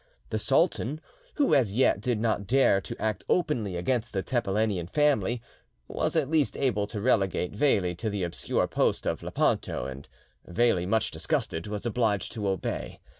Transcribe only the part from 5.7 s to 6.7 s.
was at least